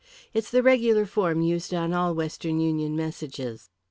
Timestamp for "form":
1.05-1.41